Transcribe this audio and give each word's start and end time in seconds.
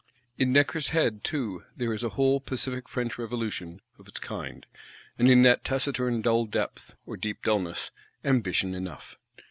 In 0.39 0.51
Necker's 0.51 0.87
head 0.87 1.23
too 1.23 1.63
there 1.77 1.93
is 1.93 2.01
a 2.01 2.09
whole 2.17 2.39
pacific 2.39 2.89
French 2.89 3.19
Revolution, 3.19 3.81
of 3.99 4.07
its 4.07 4.17
kind; 4.19 4.65
and 5.19 5.29
in 5.29 5.43
that 5.43 5.63
taciturn 5.63 6.23
dull 6.23 6.45
depth, 6.47 6.95
or 7.05 7.15
deep 7.15 7.43
dulness, 7.43 7.91
ambition 8.25 8.73
enough. 8.73 9.15